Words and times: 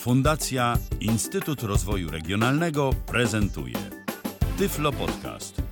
Fundacja 0.00 0.78
Instytut 1.00 1.62
Rozwoju 1.62 2.10
Regionalnego 2.10 2.90
prezentuje 3.06 3.74
Tyflo 4.58 4.92
Podcast. 4.92 5.62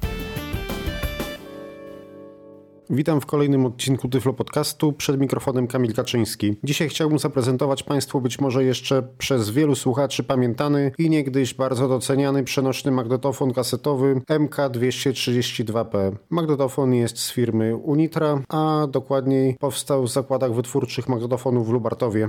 Witam 2.91 3.21
w 3.21 3.27
kolejnym 3.27 3.67
odcinku 3.67 4.09
Tyflo 4.09 4.33
Podcastu. 4.33 4.93
Przed 4.93 5.21
mikrofonem 5.21 5.67
Kamil 5.67 5.95
Kaczyński. 5.95 6.57
Dzisiaj 6.65 6.89
chciałbym 6.89 7.19
zaprezentować 7.19 7.83
Państwu 7.83 8.21
być 8.21 8.39
może 8.39 8.65
jeszcze 8.65 9.03
przez 9.19 9.51
wielu 9.51 9.75
słuchaczy 9.75 10.25
pamiętany 10.25 10.93
i 10.99 11.11
niegdyś 11.11 11.55
bardzo 11.55 11.89
doceniany 11.89 12.45
przenośny 12.45 12.91
magnetofon 12.91 13.53
kasetowy 13.53 14.21
MK232P. 14.31 16.17
Magnetofon 16.31 16.95
jest 16.95 17.19
z 17.19 17.33
firmy 17.33 17.77
Unitra, 17.77 18.43
a 18.49 18.87
dokładniej 18.91 19.57
powstał 19.61 20.03
w 20.03 20.11
zakładach 20.11 20.55
wytwórczych 20.55 21.09
magnetofonów 21.09 21.69
w 21.69 21.71
Lubartowie. 21.71 22.29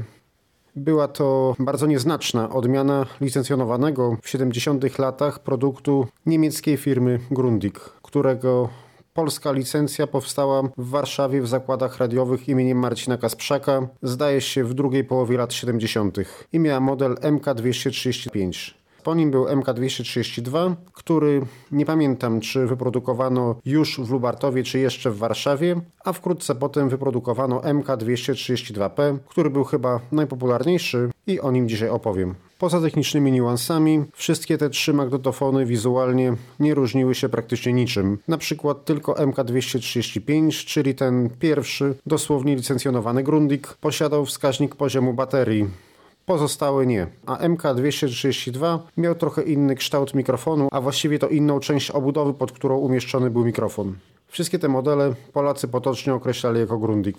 Była 0.76 1.08
to 1.08 1.56
bardzo 1.60 1.88
nieznaczna 1.88 2.50
odmiana 2.50 3.06
licencjonowanego 3.22 4.18
w 4.22 4.30
70. 4.30 5.00
latach 5.00 5.40
produktu 5.40 6.08
niemieckiej 6.26 6.78
firmy 6.78 7.20
Grundig, 7.32 7.80
którego 7.80 8.70
polska 9.14 9.52
licencja 9.52 10.08
powstała 10.08 10.62
w 10.78 10.90
Warszawie 10.90 11.42
w 11.42 11.48
zakładach 11.48 11.98
radiowych 11.98 12.50
imieniem 12.50 12.78
Marcina 12.78 13.18
Kasprzaka, 13.18 13.88
zdaje 14.04 14.42
się 14.42 14.64
w 14.64 14.74
drugiej 14.74 15.04
połowie 15.04 15.38
lat 15.38 15.54
70. 15.54 16.18
i 16.54 16.60
miała 16.60 16.80
model 16.80 17.16
MK235. 17.16 18.79
Po 19.04 19.16
nim 19.16 19.32
był 19.32 19.46
MK232, 19.46 20.76
który 20.94 21.42
nie 21.72 21.86
pamiętam, 21.86 22.40
czy 22.40 22.68
wyprodukowano 22.68 23.56
już 23.66 24.00
w 24.00 24.12
Lubartowie, 24.12 24.64
czy 24.64 24.80
jeszcze 24.80 25.12
w 25.12 25.18
Warszawie, 25.18 25.76
a 26.06 26.14
wkrótce 26.14 26.56
potem 26.56 26.90
wyprodukowano 26.90 27.60
MK232P, 27.60 29.18
który 29.28 29.50
był 29.50 29.64
chyba 29.64 30.00
najpopularniejszy 30.12 31.10
i 31.28 31.40
o 31.40 31.52
nim 31.52 31.70
dzisiaj 31.70 31.90
opowiem. 31.90 32.36
Poza 32.60 32.82
technicznymi 32.82 33.32
niuansami, 33.32 34.04
wszystkie 34.14 34.58
te 34.58 34.70
trzy 34.70 34.94
magnetofony 34.94 35.66
wizualnie 35.66 36.34
nie 36.60 36.74
różniły 36.74 37.16
się 37.16 37.30
praktycznie 37.30 37.74
niczym. 37.74 38.18
Na 38.28 38.38
przykład 38.38 38.86
tylko 38.86 39.14
MK235, 39.14 40.66
czyli 40.66 40.96
ten 40.96 41.30
pierwszy, 41.40 41.96
dosłownie 42.06 42.56
licencjonowany 42.56 43.24
Grundig, 43.24 43.68
posiadał 43.82 44.26
wskaźnik 44.26 44.76
poziomu 44.76 45.14
baterii. 45.14 45.89
Pozostałe 46.30 46.86
nie. 46.86 47.08
A 47.26 47.36
MK232 47.38 48.80
miał 48.98 49.16
trochę 49.16 49.44
inny 49.44 49.76
kształt 49.76 50.14
mikrofonu, 50.14 50.68
a 50.72 50.82
właściwie 50.82 51.20
to 51.20 51.28
inną 51.28 51.60
część 51.60 51.92
obudowy, 51.92 52.34
pod 52.34 52.52
którą 52.52 52.78
umieszczony 52.78 53.30
był 53.30 53.46
mikrofon. 53.46 53.96
Wszystkie 54.28 54.60
te 54.60 54.68
modele 54.68 55.16
Polacy 55.34 55.68
potocznie 55.68 56.14
określali 56.14 56.60
jako 56.60 56.78
Grundig. 56.78 57.18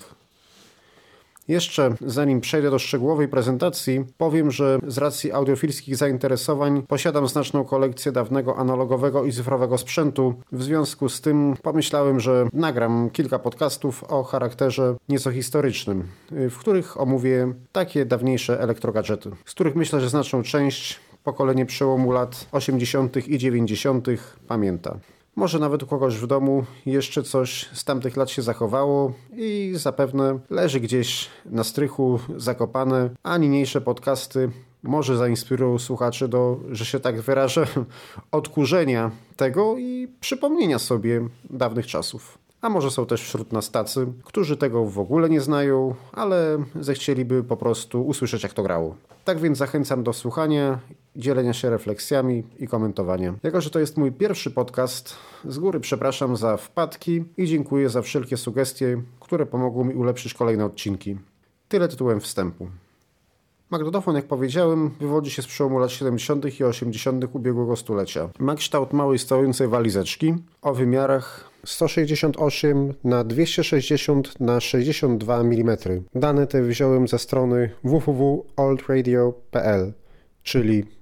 Jeszcze 1.50 1.94
zanim 2.06 2.40
przejdę 2.40 2.70
do 2.70 2.78
szczegółowej 2.78 3.28
prezentacji, 3.28 4.04
powiem, 4.18 4.50
że 4.50 4.78
z 4.86 4.98
racji 4.98 5.32
audiofilskich 5.32 5.96
zainteresowań 5.96 6.82
posiadam 6.88 7.28
znaczną 7.28 7.64
kolekcję 7.64 8.12
dawnego 8.12 8.56
analogowego 8.56 9.24
i 9.24 9.32
cyfrowego 9.32 9.78
sprzętu. 9.78 10.34
W 10.52 10.62
związku 10.62 11.08
z 11.08 11.20
tym 11.20 11.56
pomyślałem, 11.62 12.20
że 12.20 12.48
nagram 12.52 13.10
kilka 13.10 13.38
podcastów 13.38 14.04
o 14.04 14.22
charakterze 14.22 14.96
nieco 15.08 15.32
historycznym, 15.32 16.08
w 16.30 16.56
których 16.58 17.00
omówię 17.00 17.54
takie 17.72 18.06
dawniejsze 18.06 18.60
elektrogadżety, 18.60 19.30
z 19.44 19.50
których 19.50 19.76
myślę, 19.76 20.00
że 20.00 20.08
znaczną 20.08 20.42
część 20.42 21.00
pokolenie 21.24 21.66
przełomu 21.66 22.12
lat 22.12 22.46
80. 22.52 23.28
i 23.28 23.38
90. 23.38 24.06
pamięta. 24.48 24.98
Może 25.40 25.58
nawet 25.58 25.82
u 25.82 25.86
kogoś 25.86 26.16
w 26.16 26.26
domu 26.26 26.64
jeszcze 26.86 27.22
coś 27.22 27.68
z 27.72 27.84
tamtych 27.84 28.16
lat 28.16 28.30
się 28.30 28.42
zachowało 28.42 29.12
i 29.36 29.72
zapewne 29.74 30.38
leży 30.50 30.80
gdzieś 30.80 31.28
na 31.46 31.64
strychu 31.64 32.20
zakopane, 32.36 33.10
a 33.22 33.38
niniejsze 33.38 33.80
podcasty 33.80 34.50
może 34.82 35.16
zainspirują 35.16 35.78
słuchaczy 35.78 36.28
do, 36.28 36.60
że 36.70 36.84
się 36.84 37.00
tak 37.00 37.20
wyrażę, 37.20 37.66
odkurzenia 38.32 39.10
tego 39.36 39.78
i 39.78 40.08
przypomnienia 40.20 40.78
sobie 40.78 41.28
dawnych 41.50 41.86
czasów. 41.86 42.38
A 42.60 42.68
może 42.68 42.90
są 42.90 43.06
też 43.06 43.22
wśród 43.22 43.52
nas 43.52 43.70
tacy, 43.70 44.06
którzy 44.24 44.56
tego 44.56 44.84
w 44.84 44.98
ogóle 44.98 45.30
nie 45.30 45.40
znają, 45.40 45.94
ale 46.12 46.64
zechcieliby 46.80 47.44
po 47.44 47.56
prostu 47.56 48.06
usłyszeć, 48.06 48.42
jak 48.42 48.52
to 48.52 48.62
grało. 48.62 48.96
Tak 49.24 49.38
więc 49.38 49.58
zachęcam 49.58 50.02
do 50.02 50.12
słuchania, 50.12 50.78
dzielenia 51.20 51.52
się 51.52 51.70
refleksjami 51.70 52.44
i 52.58 52.68
komentowania. 52.68 53.34
Jako, 53.42 53.60
że 53.60 53.70
to 53.70 53.80
jest 53.80 53.96
mój 53.96 54.12
pierwszy 54.12 54.50
podcast, 54.50 55.14
z 55.44 55.58
góry 55.58 55.80
przepraszam 55.80 56.36
za 56.36 56.56
wpadki 56.56 57.24
i 57.36 57.46
dziękuję 57.46 57.88
za 57.88 58.02
wszelkie 58.02 58.36
sugestie, 58.36 59.02
które 59.20 59.46
pomogły 59.46 59.84
mi 59.84 59.94
ulepszyć 59.94 60.34
kolejne 60.34 60.64
odcinki. 60.64 61.18
Tyle 61.68 61.88
tytułem 61.88 62.20
wstępu. 62.20 62.68
Magnetofon, 63.70 64.16
jak 64.16 64.24
powiedziałem, 64.24 64.90
wywodzi 65.00 65.30
się 65.30 65.42
z 65.42 65.46
przełomu 65.46 65.78
lat 65.78 65.90
70. 65.90 66.60
i 66.60 66.64
80. 66.64 67.24
ubiegłego 67.32 67.76
stulecia. 67.76 68.30
Ma 68.38 68.54
kształt 68.54 68.92
małej 68.92 69.18
stojącej 69.18 69.68
walizeczki 69.68 70.34
o 70.62 70.74
wymiarach 70.74 71.50
168 71.64 72.94
na 73.04 73.24
260 73.24 74.40
na 74.40 74.60
62 74.60 75.40
mm. 75.40 75.76
Dane 76.14 76.46
te 76.46 76.62
wziąłem 76.62 77.08
ze 77.08 77.18
strony 77.18 77.70
www.oldradio.pl, 77.84 79.92
czyli 80.42 80.99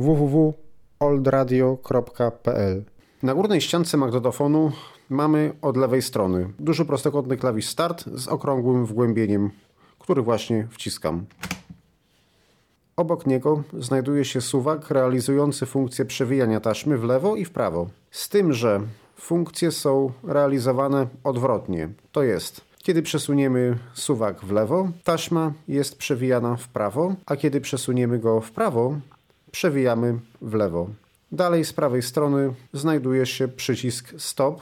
www.oldradio.pl. 0.00 2.84
Na 3.22 3.34
górnej 3.34 3.60
ściance 3.60 3.96
magnetofonu 3.96 4.72
mamy 5.10 5.52
od 5.62 5.76
lewej 5.76 6.02
strony 6.02 6.52
duży 6.58 6.84
prostokątny 6.84 7.36
klawisz 7.36 7.66
start 7.66 8.04
z 8.14 8.28
okrągłym 8.28 8.86
wgłębieniem, 8.86 9.50
który 9.98 10.22
właśnie 10.22 10.68
wciskam. 10.70 11.24
Obok 12.96 13.26
niego 13.26 13.62
znajduje 13.78 14.24
się 14.24 14.40
suwak 14.40 14.90
realizujący 14.90 15.66
funkcję 15.66 16.04
przewijania 16.04 16.60
taśmy 16.60 16.98
w 16.98 17.04
lewo 17.04 17.36
i 17.36 17.44
w 17.44 17.50
prawo. 17.50 17.88
Z 18.10 18.28
tym, 18.28 18.52
że 18.52 18.80
funkcje 19.16 19.70
są 19.70 20.12
realizowane 20.24 21.06
odwrotnie. 21.24 21.88
To 22.12 22.22
jest, 22.22 22.60
kiedy 22.78 23.02
przesuniemy 23.02 23.78
suwak 23.94 24.44
w 24.44 24.50
lewo, 24.50 24.88
taśma 25.04 25.52
jest 25.68 25.98
przewijana 25.98 26.56
w 26.56 26.68
prawo, 26.68 27.14
a 27.26 27.36
kiedy 27.36 27.60
przesuniemy 27.60 28.18
go 28.18 28.40
w 28.40 28.52
prawo, 28.52 28.94
przewijamy 29.52 30.18
w 30.42 30.54
lewo. 30.54 30.88
Dalej 31.32 31.64
z 31.64 31.72
prawej 31.72 32.02
strony 32.02 32.54
znajduje 32.72 33.26
się 33.26 33.48
przycisk 33.48 34.14
stop, 34.18 34.60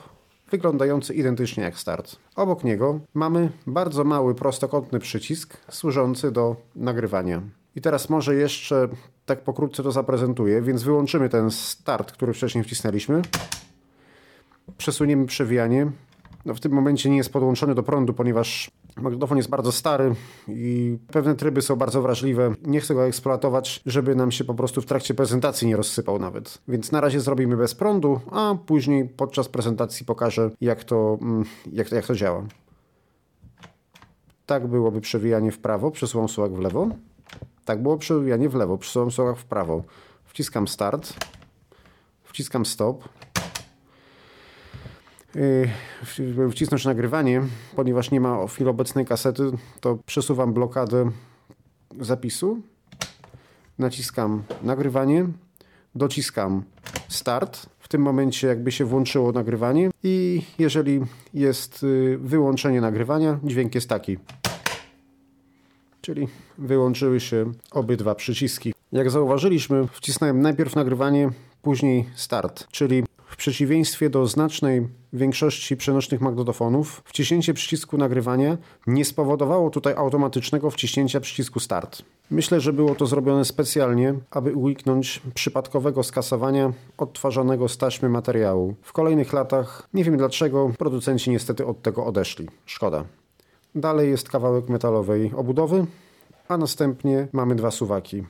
wyglądający 0.50 1.14
identycznie 1.14 1.62
jak 1.62 1.78
start. 1.78 2.16
Obok 2.36 2.64
niego 2.64 3.00
mamy 3.14 3.50
bardzo 3.66 4.04
mały 4.04 4.34
prostokątny 4.34 4.98
przycisk 4.98 5.56
służący 5.70 6.32
do 6.32 6.56
nagrywania. 6.76 7.42
I 7.76 7.80
teraz 7.80 8.10
może 8.10 8.34
jeszcze 8.34 8.88
tak 9.26 9.40
pokrótce 9.40 9.82
to 9.82 9.92
zaprezentuję, 9.92 10.62
więc 10.62 10.82
wyłączymy 10.82 11.28
ten 11.28 11.50
start, 11.50 12.12
który 12.12 12.32
wcześniej 12.32 12.64
wcisnęliśmy. 12.64 13.22
Przesuniemy 14.78 15.26
przewijanie. 15.26 15.90
No 16.44 16.54
w 16.54 16.60
tym 16.60 16.72
momencie 16.72 17.10
nie 17.10 17.16
jest 17.16 17.32
podłączony 17.32 17.74
do 17.74 17.82
prądu, 17.82 18.14
ponieważ 18.14 18.70
magnetofon 19.02 19.36
jest 19.36 19.48
bardzo 19.48 19.72
stary 19.72 20.14
i 20.48 20.98
pewne 21.12 21.34
tryby 21.34 21.62
są 21.62 21.76
bardzo 21.76 22.02
wrażliwe. 22.02 22.54
Nie 22.62 22.80
chcę 22.80 22.94
go 22.94 23.06
eksploatować, 23.06 23.82
żeby 23.86 24.14
nam 24.14 24.30
się 24.30 24.44
po 24.44 24.54
prostu 24.54 24.80
w 24.80 24.86
trakcie 24.86 25.14
prezentacji 25.14 25.68
nie 25.68 25.76
rozsypał 25.76 26.18
nawet. 26.18 26.58
Więc 26.68 26.92
na 26.92 27.00
razie 27.00 27.20
zrobimy 27.20 27.56
bez 27.56 27.74
prądu, 27.74 28.20
a 28.30 28.54
później 28.66 29.08
podczas 29.08 29.48
prezentacji 29.48 30.06
pokażę, 30.06 30.50
jak 30.60 30.84
to, 30.84 31.18
mm, 31.20 31.44
jak 31.72 31.92
jak 31.92 32.06
to 32.06 32.14
działa. 32.14 32.44
Tak 34.46 34.66
byłoby 34.66 35.00
przewijanie 35.00 35.52
w 35.52 35.58
prawo, 35.58 35.90
przesuwam 35.90 36.28
suwak 36.28 36.52
w 36.52 36.58
lewo. 36.58 36.88
Tak 37.64 37.82
było 37.82 37.98
przewijanie 37.98 38.48
w 38.48 38.54
lewo, 38.54 38.78
przesuwam 38.78 39.10
suwak 39.10 39.36
w 39.36 39.44
prawo. 39.44 39.82
Wciskam 40.24 40.68
start, 40.68 41.12
wciskam 42.24 42.66
stop. 42.66 43.08
Yy, 45.34 46.50
wcisnąć 46.50 46.84
nagrywanie, 46.84 47.42
ponieważ 47.76 48.10
nie 48.10 48.20
ma 48.20 48.46
w 48.46 48.52
chwili 48.52 48.70
obecnej 48.70 49.06
kasety, 49.06 49.42
to 49.80 49.98
przesuwam 50.06 50.52
blokadę 50.52 51.10
zapisu, 52.00 52.62
naciskam 53.78 54.42
nagrywanie, 54.62 55.26
dociskam 55.94 56.62
start. 57.08 57.66
W 57.78 57.88
tym 57.88 58.02
momencie 58.02 58.46
jakby 58.46 58.72
się 58.72 58.84
włączyło 58.84 59.32
nagrywanie 59.32 59.90
i 60.02 60.42
jeżeli 60.58 61.00
jest 61.34 61.82
yy, 61.82 62.18
wyłączenie 62.18 62.80
nagrywania, 62.80 63.38
dźwięk 63.44 63.74
jest 63.74 63.88
taki. 63.88 64.18
Czyli 66.00 66.28
wyłączyły 66.58 67.20
się 67.20 67.52
obydwa 67.70 68.14
przyciski. 68.14 68.74
Jak 68.92 69.10
zauważyliśmy, 69.10 69.88
wcisnąłem 69.92 70.40
najpierw 70.40 70.76
nagrywanie, 70.76 71.30
później 71.62 72.06
start, 72.14 72.66
czyli 72.70 73.04
przeciwieństwie 73.38 74.10
do 74.10 74.26
znacznej 74.26 74.88
większości 75.12 75.76
przenośnych 75.76 76.20
magnetofonów, 76.20 77.02
wciśnięcie 77.04 77.54
przycisku 77.54 77.98
nagrywania 77.98 78.58
nie 78.86 79.04
spowodowało 79.04 79.70
tutaj 79.70 79.94
automatycznego 79.94 80.70
wciśnięcia 80.70 81.20
przycisku 81.20 81.60
start. 81.60 82.02
Myślę, 82.30 82.60
że 82.60 82.72
było 82.72 82.94
to 82.94 83.06
zrobione 83.06 83.44
specjalnie, 83.44 84.14
aby 84.30 84.54
uniknąć 84.54 85.22
przypadkowego 85.34 86.02
skasowania 86.02 86.72
odtwarzanego 86.98 87.68
z 87.68 87.78
taśmy 87.78 88.08
materiału. 88.08 88.74
W 88.82 88.92
kolejnych 88.92 89.32
latach, 89.32 89.88
nie 89.94 90.04
wiem 90.04 90.16
dlaczego, 90.16 90.70
producenci 90.78 91.30
niestety 91.30 91.66
od 91.66 91.82
tego 91.82 92.06
odeszli. 92.06 92.48
Szkoda. 92.66 93.04
Dalej 93.74 94.10
jest 94.10 94.28
kawałek 94.28 94.68
metalowej 94.68 95.32
obudowy, 95.36 95.86
a 96.48 96.56
następnie 96.56 97.28
mamy 97.32 97.54
dwa 97.54 97.70
suwaki. 97.70 98.24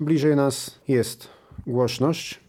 Bliżej 0.00 0.36
nas 0.36 0.80
jest 0.88 1.28
głośność. 1.66 2.43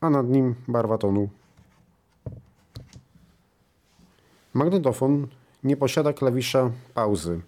A 0.00 0.10
nad 0.10 0.28
nim 0.28 0.54
barwa 0.68 0.98
tonu. 0.98 1.28
Magnetofon 4.54 5.26
nie 5.64 5.76
posiada 5.76 6.12
klawisza 6.12 6.70
pauzy, 6.94 7.40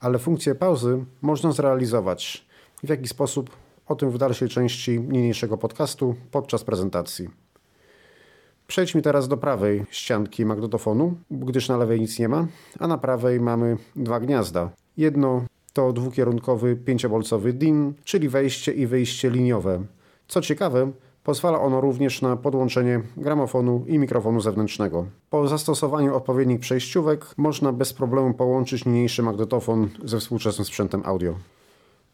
ale 0.00 0.18
funkcję 0.18 0.54
pauzy 0.54 1.04
można 1.22 1.52
zrealizować. 1.52 2.46
W 2.82 2.88
jaki 2.88 3.08
sposób? 3.08 3.50
O 3.86 3.96
tym 3.96 4.10
w 4.10 4.18
dalszej 4.18 4.48
części 4.48 5.00
niniejszego 5.00 5.58
podcastu 5.58 6.14
podczas 6.30 6.64
prezentacji. 6.64 7.28
Przejdźmy 8.66 9.02
teraz 9.02 9.28
do 9.28 9.36
prawej 9.36 9.86
ścianki 9.90 10.44
magnetofonu, 10.44 11.16
gdyż 11.30 11.68
na 11.68 11.76
lewej 11.76 12.00
nic 12.00 12.18
nie 12.18 12.28
ma, 12.28 12.46
a 12.78 12.88
na 12.88 12.98
prawej 12.98 13.40
mamy 13.40 13.76
dwa 13.96 14.20
gniazda. 14.20 14.70
Jedno 14.96 15.44
to 15.72 15.92
dwukierunkowy 15.92 16.76
5-wolcowy 16.76 17.52
DIN, 17.52 17.94
czyli 18.04 18.28
wejście 18.28 18.72
i 18.72 18.86
wyjście 18.86 19.30
liniowe. 19.30 19.84
Co 20.28 20.40
ciekawe, 20.40 20.92
pozwala 21.28 21.60
ono 21.60 21.80
również 21.80 22.22
na 22.22 22.36
podłączenie 22.36 23.00
gramofonu 23.16 23.84
i 23.86 23.98
mikrofonu 23.98 24.40
zewnętrznego. 24.40 25.06
Po 25.30 25.48
zastosowaniu 25.48 26.16
odpowiednich 26.16 26.60
przejściówek 26.60 27.26
można 27.36 27.72
bez 27.72 27.92
problemu 27.92 28.34
połączyć 28.34 28.84
niniejszy 28.84 29.22
magnetofon 29.22 29.88
ze 30.04 30.18
współczesnym 30.18 30.64
sprzętem 30.64 31.02
audio. 31.04 31.34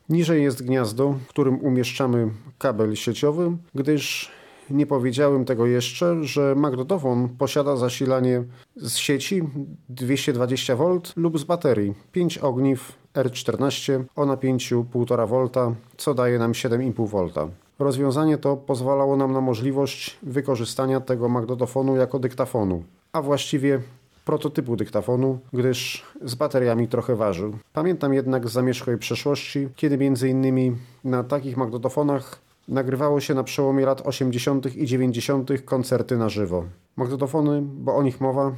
Niżej 0.09 0.43
jest 0.43 0.63
gniazdo, 0.63 1.13
w 1.13 1.29
którym 1.29 1.61
umieszczamy 1.61 2.31
kabel 2.59 2.97
sieciowy, 2.97 3.57
gdyż 3.75 4.31
nie 4.71 4.87
powiedziałem 4.87 5.45
tego 5.45 5.67
jeszcze, 5.67 6.25
że 6.25 6.55
magnetofon 6.55 7.29
posiada 7.29 7.77
zasilanie 7.77 8.45
z 8.77 8.97
sieci 8.97 9.43
220V 9.91 11.01
lub 11.17 11.39
z 11.39 11.45
baterii 11.45 11.95
5 12.13 12.39
ogniw 12.39 12.93
R14 13.15 14.05
o 14.17 14.27
napięciu 14.27 14.87
1,5 14.95 15.29
V, 15.29 15.75
co 15.97 16.15
daje 16.15 16.39
nam 16.39 16.53
7,5 16.53 17.09
V. 17.09 17.64
Rozwiązanie 17.79 18.39
to 18.39 18.57
pozwalało 18.57 19.17
nam 19.17 19.33
na 19.33 19.41
możliwość 19.41 20.19
wykorzystania 20.23 21.01
tego 21.01 21.29
magnetofonu 21.29 21.97
jako 21.97 22.19
dyktafonu, 22.19 22.85
a 23.13 23.23
właściwie 23.23 23.81
prototypu 24.25 24.77
dyktafonu, 24.77 25.39
gdyż 25.53 26.03
z 26.25 26.35
bateriami 26.35 26.89
trochę 26.89 27.17
ważył. 27.17 27.59
Pamiętam 27.73 28.15
jednak 28.15 28.49
z 28.49 28.53
zamierzchłej 28.53 28.99
przeszłości, 28.99 29.69
kiedy 29.77 29.99
między 29.99 30.29
innymi 30.29 30.77
na 31.05 31.25
takich 31.25 31.57
magnetofonach 31.57 32.39
nagrywało 32.69 33.21
się 33.21 33.35
na 33.35 33.45
przełomie 33.45 33.87
lat 33.87 34.07
80. 34.07 34.77
i 34.77 34.87
90. 34.87 35.51
koncerty 35.65 36.17
na 36.17 36.29
żywo. 36.29 36.65
Magnetofony, 36.97 37.63
bo 37.63 37.97
o 37.97 38.03
nich 38.03 38.21
mowa, 38.21 38.53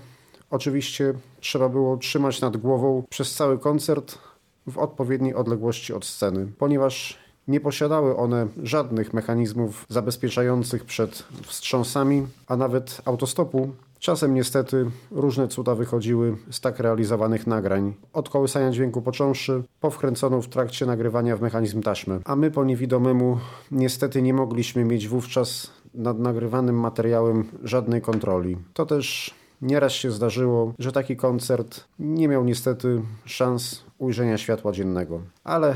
oczywiście 0.51 1.15
trzeba 1.41 1.69
było 1.69 1.97
trzymać 1.97 2.41
nad 2.41 2.57
głową 2.57 3.03
przez 3.11 3.35
cały 3.35 3.59
koncert 3.59 4.19
w 4.67 4.79
odpowiedniej 4.79 5.35
odległości 5.35 5.93
od 5.93 6.05
sceny, 6.05 6.53
ponieważ 6.59 7.26
nie 7.49 7.61
posiadały 7.61 8.17
one 8.17 8.47
żadnych 8.63 9.15
mechanizmów 9.15 9.87
zabezpieczających 9.89 10.85
przed 10.85 11.25
wstrząsami, 11.43 12.27
a 12.47 12.57
nawet 12.57 13.01
autostopu. 13.05 13.71
Czasem 13.99 14.35
niestety 14.35 14.91
różne 15.11 15.49
cuda 15.49 15.75
wychodziły 15.75 16.37
z 16.51 16.61
tak 16.61 16.81
realizowanych 16.81 17.47
nagrań. 17.47 17.95
Od 18.13 18.29
kołysania 18.29 18.71
dźwięku 18.71 19.03
począwszy, 19.03 19.63
po 19.81 19.91
wkręconą 19.91 20.43
w 20.43 20.49
trakcie 20.49 20.87
nagrywania 20.87 21.37
w 21.37 21.41
mechanizm 21.41 21.83
taśmy. 21.83 22.21
A 22.25 22.37
my 22.37 22.51
po 22.51 22.65
niewidomemu 22.65 23.39
niestety 23.71 24.23
nie 24.23 24.35
mogliśmy 24.35 24.85
mieć 24.85 25.09
wówczas 25.09 25.71
nad 25.95 26.19
nagrywanym 26.19 26.81
materiałem 26.81 27.45
żadnej 27.63 28.03
kontroli. 28.03 28.57
To 28.75 28.87
też 28.87 29.35
Nieraz 29.63 29.93
się 29.93 30.11
zdarzyło, 30.11 30.73
że 30.79 30.93
taki 30.93 31.17
koncert 31.17 31.85
nie 31.99 32.29
miał 32.29 32.45
niestety 32.45 33.03
szans 33.25 33.83
ujrzenia 33.99 34.39
światła 34.39 34.73
dziennego. 34.73 35.21
Ale 35.45 35.75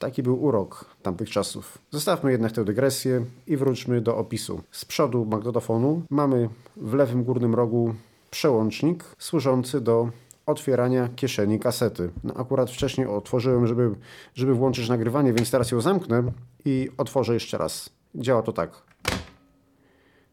Taki 0.00 0.22
był 0.22 0.44
urok 0.44 0.84
tamtych 1.02 1.30
czasów. 1.30 1.78
Zostawmy 1.90 2.32
jednak 2.32 2.52
tę 2.52 2.64
dygresję 2.64 3.24
i 3.46 3.56
wróćmy 3.56 4.00
do 4.00 4.16
opisu. 4.16 4.60
Z 4.70 4.84
przodu 4.84 5.24
magnetofonu 5.24 6.02
mamy 6.10 6.48
w 6.76 6.94
lewym 6.94 7.24
górnym 7.24 7.54
rogu 7.54 7.94
przełącznik 8.30 9.04
służący 9.18 9.80
do 9.80 10.10
otwierania 10.46 11.08
kieszeni 11.16 11.60
kasety. 11.60 12.10
No 12.24 12.34
akurat 12.34 12.70
wcześniej 12.70 13.06
otworzyłem, 13.06 13.66
żeby, 13.66 13.94
żeby 14.34 14.54
włączyć 14.54 14.88
nagrywanie, 14.88 15.32
więc 15.32 15.50
teraz 15.50 15.70
ją 15.70 15.80
zamknę 15.80 16.32
i 16.64 16.88
otworzę 16.98 17.34
jeszcze 17.34 17.58
raz. 17.58 17.90
Działa 18.14 18.42
to 18.42 18.52
tak. 18.52 18.70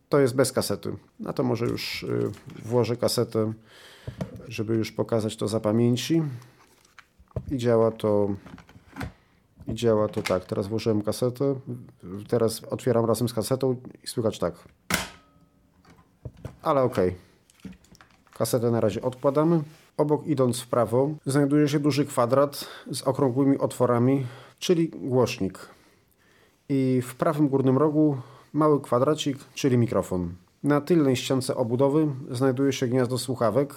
To 0.10 0.20
jest 0.20 0.36
bez 0.36 0.52
kasety. 0.52 0.96
Na 1.20 1.34
to 1.34 1.44
może 1.44 1.66
już 1.66 2.04
y, 2.04 2.32
włożę 2.66 2.98
kasetę, 2.98 3.54
żeby 4.48 4.76
już 4.76 4.92
pokazać 4.92 5.36
to 5.36 5.48
za 5.48 5.60
pamięci. 5.60 6.24
I 7.52 7.58
działa 7.58 7.92
to 7.92 8.30
i 9.68 9.74
działa 9.76 10.08
to 10.08 10.22
tak. 10.22 10.46
Teraz 10.46 10.68
włożyłem 10.68 11.02
kasetę, 11.02 11.56
teraz 12.28 12.64
otwieram 12.64 13.06
razem 13.06 13.30
z 13.30 13.34
kasetą 13.34 13.76
i 14.04 14.08
słychać 14.08 14.40
tak. 14.40 14.54
Ale 16.62 16.84
okej. 16.84 17.10
Okay. 17.10 17.28
Kasetę 18.38 18.72
na 18.72 18.82
razie 18.82 19.02
odkładamy. 19.02 19.64
Obok 19.98 20.28
idąc 20.28 20.60
w 20.62 20.68
prawo 20.68 21.10
znajduje 21.26 21.68
się 21.68 21.80
duży 21.80 22.06
kwadrat 22.06 22.68
z 22.92 23.02
okrągłymi 23.02 23.58
otworami, 23.58 24.26
czyli 24.60 24.90
głośnik. 24.90 25.60
I 26.70 27.02
w 27.04 27.16
prawym 27.16 27.48
górnym 27.48 27.78
rogu 27.78 28.18
mały 28.54 28.82
kwadracik, 28.82 29.38
czyli 29.54 29.78
mikrofon. 29.78 30.36
Na 30.64 30.82
tylnej 30.82 31.16
ściance 31.16 31.56
obudowy 31.56 32.08
znajduje 32.32 32.74
się 32.74 32.88
gniazdo 32.88 33.18
słuchawek, 33.18 33.74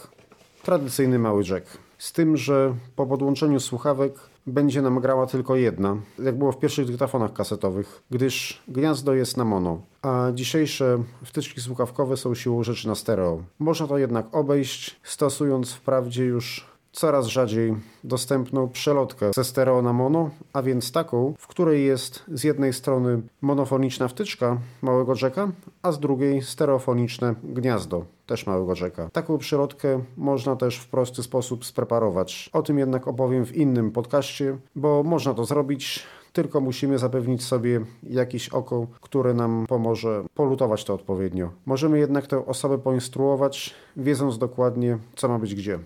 tradycyjny 0.62 1.18
mały 1.18 1.44
jack. 1.50 1.78
Z 1.98 2.12
tym, 2.12 2.36
że 2.36 2.74
po 2.96 3.06
podłączeniu 3.06 3.60
słuchawek 3.60 4.29
będzie 4.46 4.82
nam 4.82 5.00
grała 5.00 5.26
tylko 5.26 5.56
jedna, 5.56 5.96
jak 6.18 6.38
było 6.38 6.52
w 6.52 6.58
pierwszych 6.58 6.86
dyktafonach 6.86 7.32
kasetowych, 7.32 8.02
gdyż 8.10 8.62
gniazdo 8.68 9.14
jest 9.14 9.36
na 9.36 9.44
mono, 9.44 9.80
a 10.02 10.28
dzisiejsze 10.34 11.02
wtyczki 11.24 11.60
słuchawkowe 11.60 12.16
są 12.16 12.34
siłą 12.34 12.62
rzeczy 12.62 12.88
na 12.88 12.94
stereo. 12.94 13.42
Można 13.58 13.86
to 13.86 13.98
jednak 13.98 14.26
obejść, 14.32 15.00
stosując 15.02 15.72
wprawdzie 15.72 16.24
już 16.24 16.69
coraz 16.92 17.26
rzadziej 17.26 17.76
dostępną 18.04 18.68
przelotkę 18.68 19.30
ze 19.34 19.44
stereo 19.44 19.82
na 19.82 19.92
mono, 19.92 20.30
a 20.52 20.62
więc 20.62 20.92
taką, 20.92 21.34
w 21.38 21.46
której 21.46 21.86
jest 21.86 22.24
z 22.28 22.44
jednej 22.44 22.72
strony 22.72 23.22
monofoniczna 23.40 24.08
wtyczka 24.08 24.58
małego 24.82 25.14
jacka, 25.22 25.48
a 25.82 25.92
z 25.92 26.00
drugiej 26.00 26.42
stereofoniczne 26.42 27.34
gniazdo, 27.44 28.04
też 28.26 28.46
małego 28.46 28.74
jacka. 28.80 29.10
Taką 29.12 29.38
przelotkę 29.38 30.00
można 30.16 30.56
też 30.56 30.78
w 30.78 30.88
prosty 30.88 31.22
sposób 31.22 31.64
spreparować. 31.64 32.50
O 32.52 32.62
tym 32.62 32.78
jednak 32.78 33.08
opowiem 33.08 33.46
w 33.46 33.56
innym 33.56 33.90
podcaście, 33.90 34.58
bo 34.76 35.02
można 35.02 35.34
to 35.34 35.44
zrobić 35.44 36.06
tylko 36.32 36.60
musimy 36.60 36.98
zapewnić 36.98 37.44
sobie 37.44 37.80
jakieś 38.02 38.48
oko, 38.48 38.86
które 39.00 39.34
nam 39.34 39.66
pomoże 39.68 40.24
polutować 40.34 40.84
to 40.84 40.94
odpowiednio. 40.94 41.50
Możemy 41.66 41.98
jednak 41.98 42.26
tę 42.26 42.46
osobę 42.46 42.78
poinstruować, 42.78 43.74
wiedząc 43.96 44.38
dokładnie, 44.38 44.98
co 45.16 45.28
ma 45.28 45.38
być 45.38 45.54
gdzie 45.54 45.78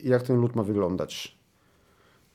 jak 0.00 0.22
ten 0.22 0.40
lód 0.40 0.56
ma 0.56 0.62
wyglądać. 0.62 1.38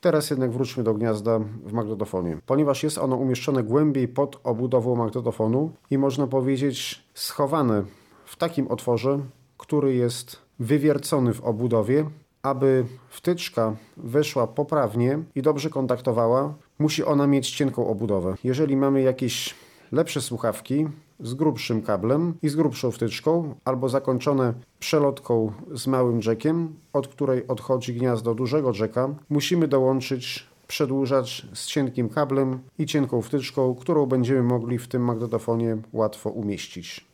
Teraz 0.00 0.30
jednak 0.30 0.52
wróćmy 0.52 0.82
do 0.84 0.94
gniazda 0.94 1.38
w 1.38 1.72
magnetofonie. 1.72 2.38
Ponieważ 2.46 2.82
jest 2.82 2.98
ono 2.98 3.16
umieszczone 3.16 3.62
głębiej 3.62 4.08
pod 4.08 4.40
obudową 4.44 4.96
magnetofonu 4.96 5.70
i 5.90 5.98
można 5.98 6.26
powiedzieć 6.26 7.04
schowane 7.14 7.84
w 8.24 8.36
takim 8.36 8.68
otworze, 8.68 9.18
który 9.58 9.94
jest 9.94 10.38
wywiercony 10.58 11.34
w 11.34 11.40
obudowie, 11.40 12.10
aby 12.42 12.84
wtyczka 13.08 13.76
weszła 13.96 14.46
poprawnie 14.46 15.18
i 15.34 15.42
dobrze 15.42 15.70
kontaktowała, 15.70 16.54
musi 16.78 17.04
ona 17.04 17.26
mieć 17.26 17.50
cienką 17.50 17.88
obudowę. 17.88 18.34
Jeżeli 18.44 18.76
mamy 18.76 19.02
jakieś 19.02 19.54
lepsze 19.92 20.20
słuchawki, 20.20 20.86
z 21.20 21.34
grubszym 21.34 21.82
kablem 21.82 22.34
i 22.42 22.48
z 22.48 22.56
grubszą 22.56 22.90
wtyczką, 22.90 23.54
albo 23.64 23.88
zakończone 23.88 24.54
przelotką 24.78 25.52
z 25.74 25.86
małym 25.86 26.20
jackiem, 26.26 26.74
od 26.92 27.08
której 27.08 27.46
odchodzi 27.48 27.94
gniazdo 27.94 28.34
dużego 28.34 28.72
jacka, 28.80 29.08
musimy 29.30 29.68
dołączyć 29.68 30.46
przedłużacz 30.66 31.46
z 31.54 31.66
cienkim 31.66 32.08
kablem 32.08 32.58
i 32.78 32.86
cienką 32.86 33.22
wtyczką, 33.22 33.74
którą 33.74 34.06
będziemy 34.06 34.42
mogli 34.42 34.78
w 34.78 34.88
tym 34.88 35.04
magnetofonie 35.04 35.76
łatwo 35.92 36.30
umieścić. 36.30 37.04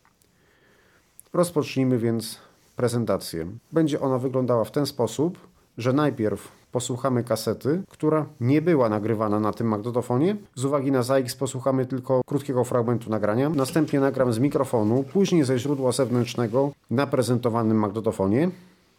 Rozpocznijmy 1.33 1.99
więc 1.99 2.39
prezentację. 2.77 3.47
Będzie 3.73 4.01
ona 4.01 4.19
wyglądała 4.19 4.65
w 4.65 4.71
ten 4.71 4.87
sposób, 4.87 5.39
że 5.79 5.93
najpierw 5.93 6.60
posłuchamy 6.73 7.25
kasety, 7.25 7.83
która 7.89 8.27
nie 8.41 8.63
była 8.63 8.89
nagrywana 8.89 9.41
na 9.41 9.53
tym 9.53 9.67
magnetofonie. 9.67 10.37
Z 10.55 10.65
uwagi 10.65 10.93
na 10.93 11.03
ZAX 11.03 11.35
posłuchamy 11.37 11.87
tylko 11.87 12.21
krótkiego 12.27 12.65
fragmentu 12.65 13.11
nagrania. 13.11 13.49
Następnie 13.49 14.01
nagram 14.01 14.33
z 14.33 14.39
mikrofonu, 14.39 15.05
później 15.13 15.45
ze 15.45 15.59
źródła 15.59 15.93
zewnętrznego 15.93 16.71
na 16.91 17.07
prezentowanym 17.07 17.79
magnetofonie, 17.79 18.51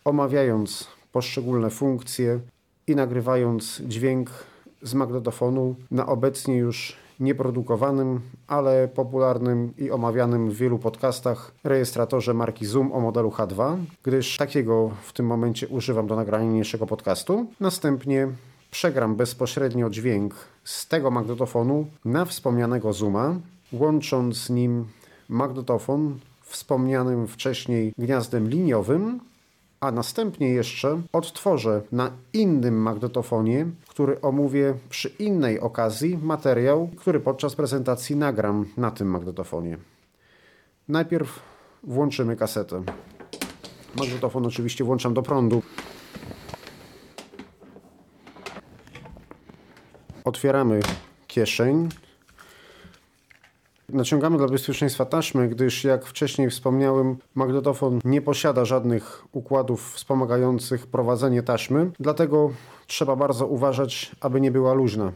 omawiając 0.06 0.88
poszczególne 1.12 1.70
funkcje 1.70 2.40
i 2.88 2.96
nagrywając 2.96 3.82
dźwięk 3.88 4.30
z 4.82 4.94
magnetofonu 4.94 5.76
na 5.92 6.06
obecnie 6.06 6.58
już 6.58 6.96
nieprodukowanym, 7.22 8.22
ale 8.48 8.88
popularnym 8.88 9.74
i 9.78 9.92
omawianym 9.92 10.52
w 10.52 10.56
wielu 10.56 10.80
podcastach 10.80 11.52
rejestratorze 11.64 12.34
marki 12.34 12.66
Zoom 12.66 12.92
o 12.92 13.00
modelu 13.00 13.30
H2, 13.30 13.78
gdyż 14.04 14.38
takiego 14.38 14.92
w 15.04 15.14
tym 15.14 15.26
momencie 15.26 15.68
używam 15.68 16.08
do 16.08 16.16
nagrania 16.16 16.46
niniejszego 16.46 16.88
podcastu. 16.88 17.46
Następnie 17.60 18.28
przegram 18.72 19.16
bezpośrednio 19.16 19.90
dźwięk 19.90 20.36
z 20.64 20.88
tego 20.88 21.12
magnetofonu 21.12 21.86
na 22.06 22.26
wspomnianego 22.26 22.94
Zooma, 22.94 23.36
łącząc 23.74 24.38
z 24.38 24.50
nim 24.50 24.86
magnetofon 25.30 26.20
wspomnianym 26.42 27.28
wcześniej 27.28 27.94
gniazdem 27.98 28.50
liniowym, 28.50 29.20
a 29.82 29.92
następnie 29.92 30.50
jeszcze 30.50 31.02
odtworzę 31.14 31.82
na 31.92 32.12
innym 32.34 32.82
magnetofonie, 32.82 33.66
który 33.88 34.22
omówię 34.22 34.74
przy 34.90 35.10
innej 35.10 35.60
okazji 35.60 36.18
materiał, 36.18 36.90
który 36.98 37.20
podczas 37.20 37.56
prezentacji 37.56 38.16
nagram 38.16 38.66
na 38.78 38.92
tym 38.92 39.08
magnetofonie. 39.08 39.78
Najpierw 40.88 41.40
włączymy 41.84 42.36
kasetę. 42.36 42.84
Magnetofon 43.96 44.46
oczywiście 44.46 44.84
włączam 44.84 45.14
do 45.14 45.22
prądu. 45.22 45.62
Otwieramy 50.24 50.80
kieszeń. 51.28 51.90
Naciągamy 53.94 54.38
dla 54.38 54.48
bezpieczeństwa 54.48 55.06
taśmy, 55.06 55.48
gdyż 55.48 55.84
jak 55.84 56.06
wcześniej 56.06 56.50
wspomniałem, 56.50 57.18
magnetofon 57.36 58.00
nie 58.06 58.22
posiada 58.22 58.66
żadnych 58.66 59.26
układów 59.32 59.94
wspomagających 59.94 60.88
prowadzenie 60.88 61.44
taśmy, 61.44 61.92
dlatego 62.00 62.52
trzeba 62.88 63.16
bardzo 63.16 63.48
uważać, 63.48 64.12
aby 64.22 64.42
nie 64.42 64.52
była 64.52 64.74
luźna. 64.74 65.12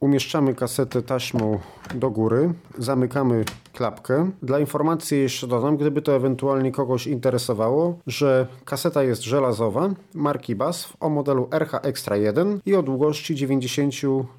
Umieszczamy 0.00 0.54
kasetę 0.54 1.02
taśmą 1.02 1.58
do 1.94 2.10
góry, 2.10 2.52
zamykamy 2.78 3.44
klapkę. 3.72 4.30
Dla 4.42 4.58
informacji 4.58 5.20
jeszcze 5.20 5.46
dodam, 5.46 5.76
gdyby 5.76 6.02
to 6.02 6.16
ewentualnie 6.16 6.72
kogoś 6.72 7.06
interesowało, 7.06 7.98
że 8.06 8.46
kaseta 8.64 9.02
jest 9.02 9.22
żelazowa 9.22 9.90
marki 10.14 10.54
BASF 10.54 10.96
o 11.00 11.08
modelu 11.08 11.48
RH 11.50 11.80
Extra 11.82 12.16
1 12.16 12.60
i 12.66 12.74
o 12.74 12.82
długości 12.82 13.34
90 13.34 13.94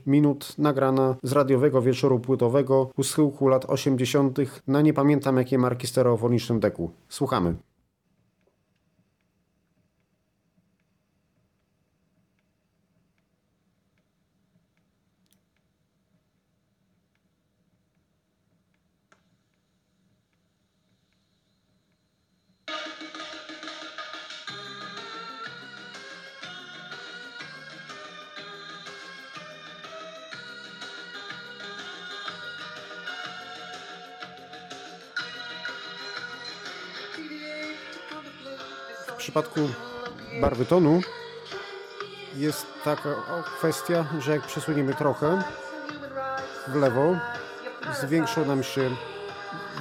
minut 0.07 0.53
nagrana 0.57 1.15
z 1.23 1.31
radiowego 1.31 1.81
wieczoru 1.81 2.19
płytowego 2.19 2.89
u 2.97 3.03
schyłku 3.03 3.47
lat 3.47 3.65
80. 3.65 4.37
na 4.67 4.81
nie 4.81 4.93
pamiętam 4.93 5.37
jakie 5.37 5.57
marki 5.57 5.87
stereofonicznym 5.87 6.59
deku. 6.59 6.91
Słuchamy. 7.09 7.68
Barwy 40.59 40.69
tonu 40.69 41.01
jest 42.35 42.65
taka 42.83 43.15
kwestia, 43.57 44.05
że 44.19 44.31
jak 44.31 44.41
przesuniemy 44.41 44.93
trochę 44.93 45.43
w 46.67 46.75
lewo, 46.75 47.17
zwiększą 48.01 48.45
nam 48.45 48.63
się 48.63 48.89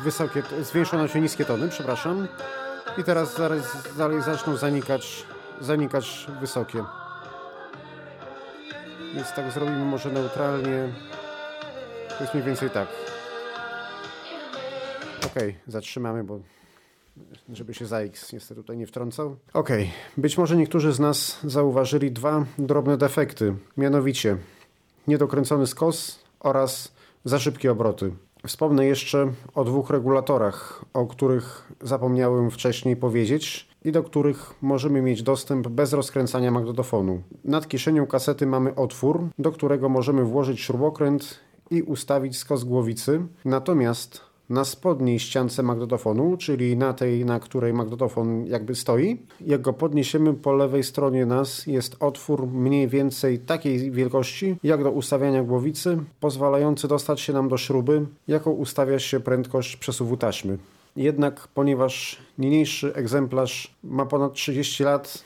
wysokie, 0.05 0.43
zwiększą 0.63 0.99
nam 0.99 1.09
się 1.09 1.21
niskie 1.21 1.45
tony, 1.45 1.69
przepraszam. 1.69 2.29
I 2.99 3.05
teraz 3.05 3.37
zaraz 3.37 3.95
dalej 3.97 4.23
zaczną 4.23 4.57
zanikać, 4.57 5.25
zanikać 5.61 6.27
wysokie. 6.41 6.85
Więc 9.15 9.33
tak 9.33 9.51
zrobimy 9.51 9.85
może 9.85 10.11
neutralnie. 10.11 10.89
To 12.09 12.21
jest 12.21 12.35
mniej 12.35 12.47
więcej 12.47 12.71
tak. 12.71 12.89
Ok, 15.27 15.43
zatrzymamy, 15.67 16.25
bo 16.25 16.41
żeby 17.49 17.75
się 17.75 17.87
za 17.87 17.99
X 17.99 18.33
niestety 18.33 18.61
tutaj 18.61 18.77
nie 18.77 18.87
wtrącał. 18.87 19.37
Ok, 19.53 19.69
być 20.17 20.39
może 20.39 20.57
niektórzy 20.57 20.93
z 20.93 21.01
nas 21.01 21.39
zauważyli 21.45 22.13
dwa 22.13 22.45
drobne 22.59 22.97
defekty, 22.97 23.55
mianowicie 23.77 24.37
niedokręcony 25.07 25.67
skos 25.67 26.19
oraz 26.41 26.93
za 27.25 27.39
szybkie 27.39 27.73
obroty. 27.73 28.13
Wspomnę 28.47 28.87
jeszcze 28.87 29.33
o 29.55 29.65
dwóch 29.65 29.91
regulatorach, 29.91 30.85
o 30.95 31.07
których 31.07 31.73
zapomniałem 31.83 32.51
wcześniej 32.51 32.97
powiedzieć 32.97 33.69
i 33.85 33.93
do 33.93 34.03
których 34.03 34.55
możemy 34.63 35.03
mieć 35.03 35.23
dostęp 35.23 35.69
bez 35.69 35.93
rozkręcania 35.93 36.51
magnetofonu. 36.51 37.23
Nad 37.45 37.69
kieszenią 37.69 38.07
kasety 38.07 38.47
mamy 38.47 38.75
otwór, 38.75 39.29
do 39.39 39.53
którego 39.53 39.89
możemy 39.89 40.25
włożyć 40.25 40.61
śrubokręt 40.61 41.41
i 41.71 41.83
ustawić 41.83 42.39
skos 42.39 42.65
głowicy. 42.65 43.21
Natomiast 43.45 44.28
na 44.51 44.65
spodniej 44.65 45.19
ściance 45.19 45.63
magnetofonu, 45.63 46.37
czyli 46.37 46.77
na 46.77 46.93
tej, 46.93 47.25
na 47.25 47.41
której 47.41 47.73
magnetofon 47.73 48.47
jakby 48.47 48.75
stoi. 48.75 49.19
Jak 49.41 49.61
go 49.61 49.73
podniesiemy, 49.73 50.35
po 50.35 50.53
lewej 50.53 50.83
stronie 50.83 51.27
nas 51.27 51.67
jest 51.67 51.97
otwór 52.01 52.47
mniej 52.47 52.89
więcej 52.89 53.39
takiej 53.39 53.91
wielkości, 53.91 54.57
jak 54.63 54.83
do 54.83 54.91
ustawiania 54.91 55.43
głowicy, 55.43 55.99
pozwalający 56.21 56.89
dostać 56.89 57.21
się 57.21 57.33
nam 57.33 57.49
do 57.49 57.57
śruby, 57.57 58.07
jaką 58.29 58.51
ustawia 58.51 58.99
się 58.99 59.21
prędkość 59.21 59.77
przesuwu 59.77 60.17
taśmy. 60.17 60.59
Jednak 60.97 61.49
ponieważ 61.55 62.19
niniejszy 62.39 62.95
egzemplarz 62.95 63.75
ma 63.85 64.07
ponad 64.07 64.33
30 64.33 64.85
lat 64.85 65.25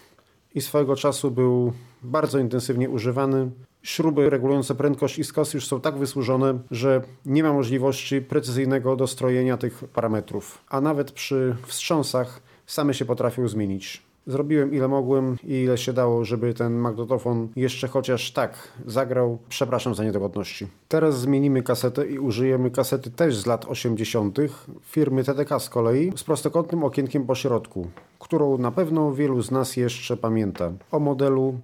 i 0.54 0.60
swojego 0.60 0.96
czasu 0.96 1.30
był 1.30 1.72
bardzo 2.02 2.38
intensywnie 2.38 2.90
używany, 2.90 3.50
Śruby 3.82 4.30
regulujące 4.30 4.74
prędkość 4.74 5.18
i 5.18 5.24
skos 5.24 5.54
już 5.54 5.66
są 5.66 5.80
tak 5.80 5.98
wysłużone, 5.98 6.58
że 6.70 7.02
nie 7.26 7.42
ma 7.42 7.52
możliwości 7.52 8.20
precyzyjnego 8.20 8.96
dostrojenia 8.96 9.56
tych 9.56 9.84
parametrów, 9.84 10.58
a 10.68 10.80
nawet 10.80 11.12
przy 11.12 11.56
wstrząsach 11.66 12.40
same 12.66 12.94
się 12.94 13.04
potrafią 13.04 13.48
zmienić. 13.48 14.02
Zrobiłem 14.26 14.74
ile 14.74 14.88
mogłem 14.88 15.36
i 15.44 15.52
ile 15.52 15.78
się 15.78 15.92
dało, 15.92 16.24
żeby 16.24 16.54
ten 16.54 16.72
magnetofon 16.72 17.48
jeszcze 17.56 17.88
chociaż 17.88 18.32
tak 18.32 18.68
zagrał. 18.86 19.38
Przepraszam 19.48 19.94
za 19.94 20.04
niedogodności. 20.04 20.66
Teraz 20.88 21.20
zmienimy 21.20 21.62
kasetę 21.62 22.06
i 22.06 22.18
użyjemy 22.18 22.70
kasety 22.70 23.10
też 23.10 23.36
z 23.36 23.46
lat 23.46 23.64
80. 23.64 24.38
firmy 24.82 25.24
TDK 25.24 25.58
z 25.60 25.68
kolei 25.68 26.12
z 26.16 26.24
prostokątnym 26.24 26.84
okienkiem 26.84 27.26
po 27.26 27.34
środku, 27.34 27.86
którą 28.18 28.58
na 28.58 28.70
pewno 28.70 29.12
wielu 29.12 29.42
z 29.42 29.50
nas 29.50 29.76
jeszcze 29.76 30.16
pamięta. 30.16 30.72
O 30.90 31.00
modelu 31.00 31.58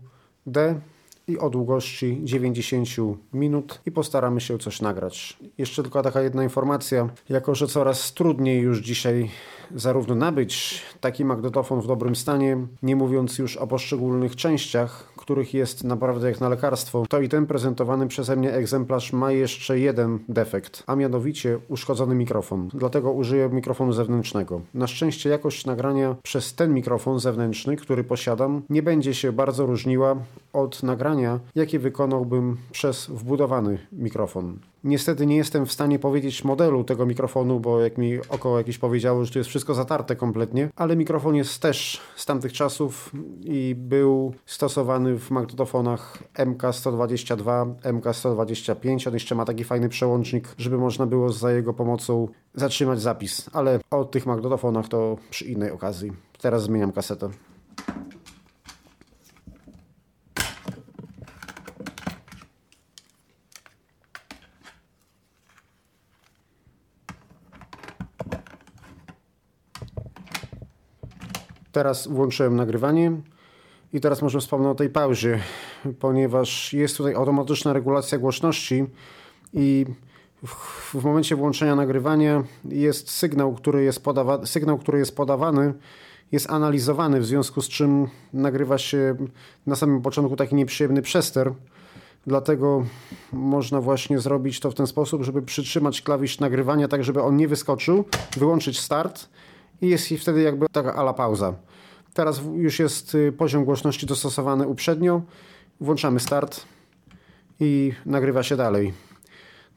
D 0.46 0.80
i 1.28 1.38
o 1.38 1.50
długości 1.50 2.20
90 2.24 2.88
minut 3.32 3.80
i 3.86 3.92
postaramy 3.92 4.40
się 4.40 4.58
coś 4.58 4.80
nagrać. 4.80 5.38
Jeszcze 5.58 5.82
tylko 5.82 6.02
taka 6.02 6.22
jedna 6.22 6.42
informacja, 6.42 7.08
jako 7.28 7.54
że 7.54 7.66
coraz 7.66 8.14
trudniej 8.14 8.60
już 8.60 8.78
dzisiaj 8.78 9.30
zarówno 9.74 10.14
nabyć 10.14 10.82
taki 11.00 11.24
magnetofon 11.24 11.80
w 11.80 11.86
dobrym 11.86 12.16
stanie, 12.16 12.56
nie 12.82 12.96
mówiąc 12.96 13.38
już 13.38 13.56
o 13.56 13.66
poszczególnych 13.66 14.36
częściach, 14.36 15.12
których 15.16 15.54
jest 15.54 15.84
naprawdę 15.84 16.28
jak 16.28 16.40
na 16.40 16.48
lekarstwo, 16.48 17.06
to 17.08 17.20
i 17.20 17.28
ten 17.28 17.46
prezentowany 17.46 18.06
przeze 18.06 18.36
mnie 18.36 18.52
egzemplarz 18.52 19.12
ma 19.12 19.32
jeszcze 19.32 19.78
jeden 19.78 20.18
defekt, 20.28 20.82
a 20.86 20.96
mianowicie 20.96 21.58
uszkodzony 21.68 22.14
mikrofon. 22.14 22.68
Dlatego 22.74 23.12
użyję 23.12 23.48
mikrofonu 23.48 23.92
zewnętrznego. 23.92 24.60
Na 24.74 24.86
szczęście 24.86 25.30
jakość 25.30 25.66
nagrania 25.66 26.16
przez 26.22 26.54
ten 26.54 26.74
mikrofon 26.74 27.20
zewnętrzny, 27.20 27.76
który 27.76 28.04
posiadam, 28.04 28.62
nie 28.70 28.82
będzie 28.82 29.14
się 29.14 29.32
bardzo 29.32 29.66
różniła 29.66 30.16
od 30.58 30.82
nagrania, 30.82 31.40
jakie 31.54 31.78
wykonałbym 31.78 32.56
przez 32.72 33.06
wbudowany 33.06 33.78
mikrofon. 33.92 34.58
Niestety 34.84 35.26
nie 35.26 35.36
jestem 35.36 35.66
w 35.66 35.72
stanie 35.72 35.98
powiedzieć 35.98 36.44
modelu 36.44 36.84
tego 36.84 37.06
mikrofonu, 37.06 37.60
bo 37.60 37.80
jak 37.80 37.98
mi 37.98 38.18
około 38.28 38.58
jakieś 38.58 38.78
powiedziało, 38.78 39.24
że 39.24 39.32
tu 39.32 39.38
jest 39.38 39.48
wszystko 39.48 39.74
zatarte 39.74 40.16
kompletnie, 40.16 40.68
ale 40.76 40.96
mikrofon 40.96 41.34
jest 41.34 41.62
też 41.62 42.00
z 42.16 42.26
tamtych 42.26 42.52
czasów 42.52 43.12
i 43.44 43.74
był 43.78 44.34
stosowany 44.46 45.18
w 45.18 45.30
magnetofonach 45.30 46.18
MK122, 46.34 47.74
MK125. 47.82 49.08
On 49.08 49.14
jeszcze 49.14 49.34
ma 49.34 49.44
taki 49.44 49.64
fajny 49.64 49.88
przełącznik, 49.88 50.54
żeby 50.58 50.78
można 50.78 51.06
było 51.06 51.32
za 51.32 51.52
jego 51.52 51.74
pomocą 51.74 52.28
zatrzymać 52.54 53.00
zapis, 53.00 53.50
ale 53.52 53.80
o 53.90 54.04
tych 54.04 54.26
magnetofonach 54.26 54.88
to 54.88 55.16
przy 55.30 55.44
innej 55.44 55.70
okazji. 55.70 56.12
Teraz 56.40 56.62
zmieniam 56.62 56.92
kasetę. 56.92 57.30
Teraz 71.78 72.08
włączyłem 72.08 72.56
nagrywanie. 72.56 73.12
I 73.92 74.00
teraz 74.00 74.22
może 74.22 74.40
wspomnę 74.40 74.70
o 74.70 74.74
tej 74.74 74.90
pauzie, 74.90 75.38
ponieważ 76.00 76.72
jest 76.72 76.96
tutaj 76.96 77.14
automatyczna 77.14 77.72
regulacja 77.72 78.18
głośności 78.18 78.84
i 79.52 79.86
w, 80.94 81.04
momencie 81.04 81.36
włączenia 81.36 81.76
nagrywania 81.76 82.44
jest 82.64 83.10
sygnał, 83.10 83.54
który 83.54 83.84
jest, 83.84 84.04
podawa 84.04 84.46
sygnał, 84.46 84.78
który 84.78 84.98
jest 84.98 85.16
podawany, 85.16 85.74
jest 86.32 86.50
analizowany, 86.50 87.20
w 87.20 87.26
związku 87.26 87.62
z 87.62 87.68
czym 87.68 88.08
nagrywa 88.32 88.78
się 88.78 89.16
na 89.66 89.76
samym 89.76 90.02
początku 90.02 90.36
taki 90.36 90.54
nieprzyjemny 90.54 91.02
przester. 91.02 91.52
Dlatego 92.26 92.84
można 93.32 93.80
właśnie 93.80 94.18
zrobić 94.18 94.60
to 94.60 94.70
w 94.70 94.74
ten 94.74 94.86
sposób, 94.86 95.22
żeby 95.22 95.42
przytrzymać 95.42 96.02
klawisz 96.02 96.40
nagrywania 96.40 96.88
tak, 96.88 97.04
żeby 97.04 97.22
on 97.22 97.36
nie 97.36 97.48
wyskoczył, 97.48 98.04
wyłączyć 98.36 98.80
start 98.80 99.28
i 99.82 99.88
jest 99.88 100.08
wtedy 100.18 100.42
jakby 100.42 100.66
taka 100.72 100.94
ala 100.94 101.14
pauza. 101.14 101.54
Teraz 102.18 102.40
już 102.56 102.78
jest 102.78 103.14
y, 103.14 103.32
poziom 103.32 103.64
głośności 103.64 104.06
dostosowany 104.06 104.66
uprzednio. 104.66 105.22
Włączamy 105.80 106.20
start 106.20 106.60
i 107.60 107.92
nagrywa 108.06 108.42
się 108.42 108.56
dalej. 108.56 108.94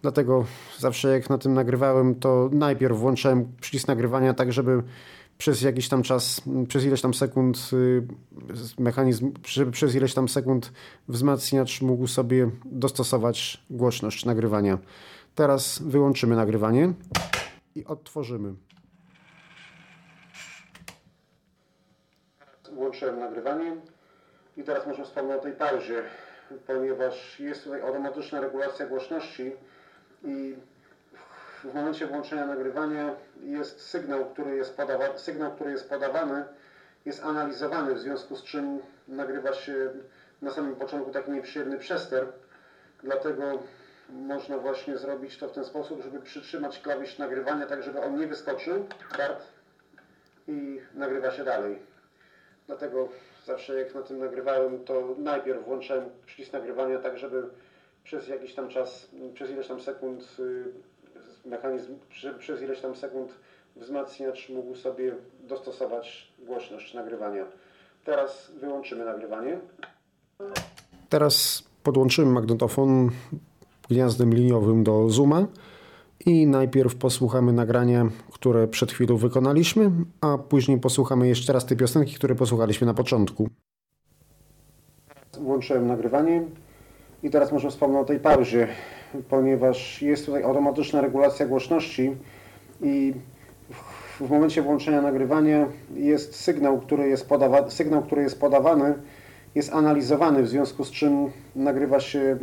Dlatego 0.01 0.45
zawsze 0.79 1.09
jak 1.09 1.29
na 1.29 1.37
tym 1.37 1.53
nagrywałem, 1.53 2.15
to 2.15 2.49
najpierw 2.53 2.97
włączałem 2.97 3.51
przycisk 3.61 3.87
nagrywania 3.87 4.33
tak, 4.33 4.53
żeby 4.53 4.83
przez 5.37 5.61
jakiś 5.61 5.89
tam 5.89 6.03
czas, 6.03 6.41
przez 6.67 6.85
ileś 6.85 7.01
tam 7.01 7.13
sekund 7.13 7.69
y, 7.73 8.07
mechanizm, 8.79 9.31
żeby 9.47 9.71
przez 9.71 9.95
ileś 9.95 10.13
tam 10.13 10.29
sekund 10.29 10.73
wzmacniacz 11.07 11.81
mógł 11.81 12.07
sobie 12.07 12.49
dostosować 12.65 13.63
głośność 13.69 14.25
nagrywania. 14.25 14.77
Teraz 15.35 15.81
wyłączymy 15.81 16.35
nagrywanie 16.35 16.93
i 17.75 17.85
odtworzymy. 17.85 18.53
Włączyłem 22.91 23.19
nagrywanie 23.19 23.75
i 24.57 24.63
teraz 24.63 24.87
muszę 24.87 25.03
wspomnieć 25.03 25.37
o 25.37 25.41
tej 25.41 25.53
pauzie, 25.53 26.03
ponieważ 26.67 27.39
jest 27.39 27.63
tutaj 27.63 27.81
automatyczna 27.81 28.41
regulacja 28.41 28.85
głośności 28.85 29.55
i 30.23 30.55
w 31.63 31.73
momencie 31.73 32.07
włączenia 32.07 32.45
nagrywania 32.45 33.15
jest 33.43 33.81
sygnał, 33.81 34.25
który 34.25 34.55
jest, 34.55 34.77
podawa 34.77 35.17
sygnał, 35.17 35.51
który 35.51 35.71
jest 35.71 35.89
podawany, 35.89 36.45
jest 37.05 37.23
analizowany, 37.23 37.93
w 37.93 37.99
związku 37.99 38.35
z 38.35 38.43
czym 38.43 38.79
nagrywa 39.07 39.53
się 39.53 39.91
na 40.41 40.51
samym 40.51 40.75
początku 40.75 41.11
taki 41.11 41.31
nieprzyjemny 41.31 41.77
przester. 41.77 42.27
Dlatego 43.03 43.59
można 44.09 44.57
właśnie 44.57 44.97
zrobić 44.97 45.37
to 45.37 45.47
w 45.47 45.51
ten 45.51 45.65
sposób, 45.65 46.01
żeby 46.01 46.19
przytrzymać 46.19 46.79
klawisz 46.79 47.17
nagrywania, 47.17 47.65
tak 47.65 47.83
żeby 47.83 48.01
on 48.01 48.19
nie 48.19 48.27
wyskoczył. 48.27 48.85
Start 49.13 49.43
i 50.47 50.81
nagrywa 50.93 51.31
się 51.31 51.43
dalej. 51.43 51.90
Dlatego 52.71 53.07
zawsze 53.45 53.79
jak 53.79 53.95
na 53.95 54.01
tym 54.01 54.19
nagrywałem, 54.19 54.83
to 54.85 55.15
najpierw 55.17 55.65
włączałem 55.65 56.05
przycisk 56.25 56.53
nagrywania 56.53 56.99
tak, 56.99 57.17
żeby 57.17 57.43
przez 58.03 58.27
jakiś 58.27 58.53
tam 58.53 58.69
czas, 58.69 59.07
przez 59.33 59.51
ileś 59.51 59.67
tam 59.67 59.81
sekund 59.81 60.37
y, 60.39 60.65
mechanizm, 61.45 61.95
przez 62.39 62.61
ileś 62.61 62.81
tam 62.81 62.95
sekund 62.95 63.31
wzmacniacz 63.75 64.49
mógł 64.49 64.75
sobie 64.75 65.15
dostosować 65.39 66.31
głośność 66.39 66.93
nagrywania. 66.93 67.45
Teraz 68.05 68.51
wyłączymy 68.51 69.05
nagrywanie. 69.05 69.59
Teraz 71.09 71.63
podłączymy 71.83 72.31
magnetofon 72.31 73.09
gniazdem 73.89 74.33
liniowym 74.33 74.83
do 74.83 75.09
Zooma 75.09 75.45
i 76.25 76.47
najpierw 76.47 76.95
posłuchamy 76.95 77.53
nagrania, 77.53 78.09
które 78.31 78.67
przed 78.67 78.91
chwilą 78.91 79.17
wykonaliśmy, 79.17 79.91
a 80.21 80.37
później 80.37 80.79
posłuchamy 80.79 81.27
jeszcze 81.27 81.53
raz 81.53 81.65
tej 81.65 81.77
piosenki, 81.77 82.15
które 82.15 82.35
posłuchaliśmy 82.35 82.87
na 82.87 82.93
początku. 82.93 83.49
Włączyłem 85.39 85.87
nagrywanie 85.87 86.43
i 87.23 87.29
teraz 87.29 87.51
może 87.51 87.69
wspomnę 87.69 87.99
o 87.99 88.05
tej 88.05 88.19
pauzie, 88.19 88.67
ponieważ 89.29 90.01
jest 90.01 90.25
tutaj 90.25 90.43
automatyczna 90.43 91.01
regulacja 91.01 91.45
głośności 91.45 92.15
i 92.81 93.13
w 94.19 94.29
momencie 94.29 94.61
włączenia 94.61 95.01
nagrywania 95.01 95.67
jest 95.95 96.35
sygnał, 96.35 96.79
który 96.79 97.07
jest, 97.07 97.29
podawa 97.29 97.69
sygnał, 97.69 98.03
który 98.03 98.21
jest 98.21 98.39
podawany, 98.39 98.93
jest 99.55 99.73
analizowany, 99.73 100.43
w 100.43 100.49
związku 100.49 100.83
z 100.83 100.91
czym 100.91 101.31
nagrywa 101.55 101.99
się 101.99 102.37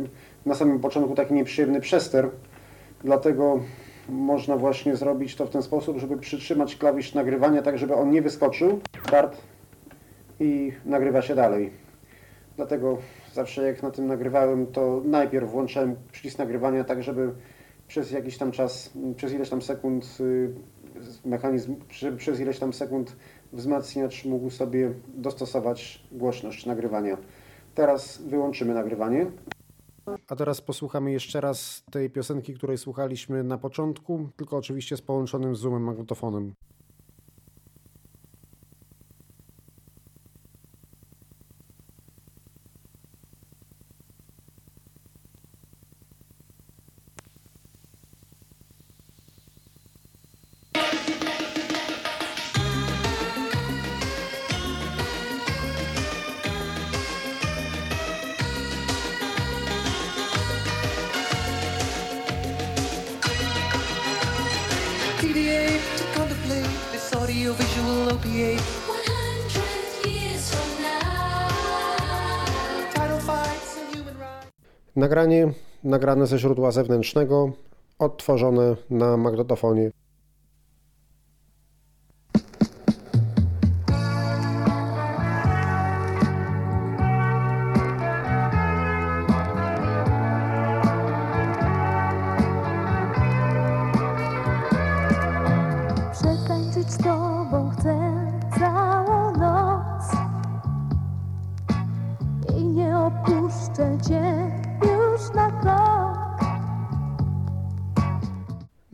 na 0.45 0.55
samym 0.55 0.79
początku 0.79 1.15
taki 1.15 1.33
nieprzyjemny 1.33 1.81
przester. 1.81 2.29
Dlatego 3.03 3.59
można 4.09 4.57
właśnie 4.57 4.95
zrobić 4.95 5.35
to 5.35 5.45
w 5.45 5.49
ten 5.49 5.61
sposób, 5.63 5.97
żeby 5.97 6.17
przytrzymać 6.17 6.75
klawisz 6.75 7.13
nagrywania 7.13 7.61
tak, 7.61 7.77
żeby 7.77 7.95
on 7.95 8.11
nie 8.11 8.21
wyskoczył. 8.21 8.79
Start 9.07 9.37
i 10.39 10.71
nagrywa 10.85 11.21
się 11.21 11.35
dalej. 11.35 11.71
Dlatego 12.55 12.97
zawsze 13.33 13.63
jak 13.63 13.83
na 13.83 13.91
tym 13.91 14.07
nagrywałem, 14.07 14.67
to 14.67 15.01
najpierw 15.05 15.51
włączałem 15.51 15.95
przycisk 16.11 16.37
nagrywania 16.37 16.83
tak, 16.83 17.03
żeby 17.03 17.31
przez 17.87 18.11
jakiś 18.11 18.37
tam 18.37 18.51
czas, 18.51 18.93
przez 19.15 19.33
ileś 19.33 19.49
tam 19.49 19.61
sekund 19.61 20.17
y, 20.19 20.53
mechanizm, 21.25 21.75
przez 22.17 22.39
ileś 22.39 22.59
tam 22.59 22.73
sekund 22.73 23.15
wzmacniacz 23.53 24.25
mógł 24.25 24.49
sobie 24.49 24.91
dostosować 25.07 26.03
głośność 26.11 26.65
nagrywania. 26.65 27.17
Teraz 27.75 28.21
wyłączymy 28.21 28.73
nagrywanie. 28.73 29.25
A 30.27 30.35
teraz 30.35 30.61
posłuchamy 30.61 31.11
jeszcze 31.11 31.41
raz 31.41 31.83
tej 31.91 32.09
piosenki, 32.09 32.53
której 32.53 32.77
słuchaliśmy 32.77 33.43
na 33.43 33.57
początku, 33.57 34.29
tylko 34.35 34.57
oczywiście 34.57 34.97
z 34.97 35.01
połączonym 35.01 35.55
z 35.55 35.59
zoomem 35.59 35.83
magnetofonem. 35.83 36.53
Nagranie 74.99 75.53
nagrane 75.83 76.27
ze 76.27 76.37
źródła 76.39 76.71
zewnętrznego, 76.71 77.51
odtworzone 77.99 78.75
na 78.89 79.17
magnetofonie. 79.17 79.91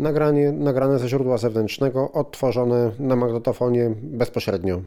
Nagranie 0.05 0.51
nagrane 0.51 0.99
ze 0.99 1.09
źródła 1.09 1.37
zewnętrznego, 1.37 2.11
odtworzone 2.11 2.91
na 2.99 3.15
magnetofonie 3.15 3.91
bezpośrednio. 4.01 4.81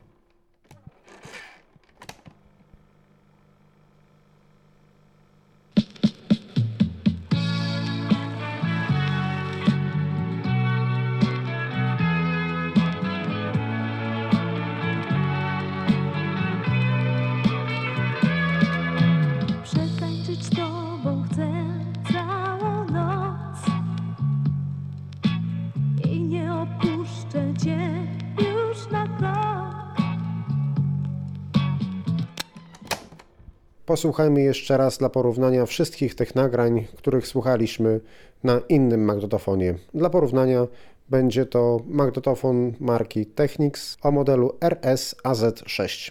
Posłuchajmy 33.89 34.43
jeszcze 34.43 34.77
raz 34.77 34.99
dla 34.99 35.09
porównania 35.09 35.67
wszystkich 35.67 36.15
tych 36.15 36.35
nagrań, 36.35 36.87
których 36.97 37.27
słuchaliśmy 37.27 38.01
na 38.45 38.61
innym 38.69 39.05
magnetofonie. 39.05 39.75
Dla 39.95 40.11
porównania 40.11 40.67
będzie 41.09 41.47
to 41.47 41.81
magnetofon 41.87 42.73
marki 42.81 43.27
Technics 43.27 43.97
o 44.03 44.11
modelu 44.11 44.53
RS 44.61 45.17
AZ6. 45.25 46.11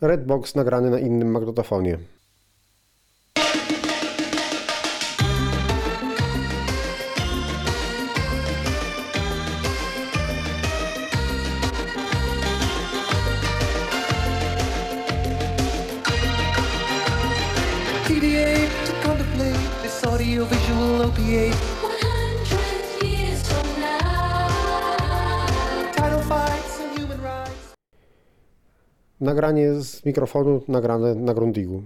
Redbox 0.00 0.54
nagrany 0.54 0.90
na 0.90 0.98
innym 0.98 1.30
magnetofonie. 1.30 1.98
TDA 18.10 18.66
to 18.86 18.92
contemplate 19.08 19.82
this 19.82 20.04
audiovisual 20.04 21.02
opiate. 21.02 21.54
100 21.54 23.06
years 23.06 23.42
from 23.48 23.66
now. 23.80 24.48
Title 25.94 26.22
fights 26.22 26.80
and 26.80 26.98
human 26.98 27.20
rights. 27.22 27.74
Nagranie 29.20 29.74
z 29.74 30.04
mikrofonu 30.04 30.60
nagrane 30.68 31.14
na 31.14 31.34
Grundigu. 31.34 31.82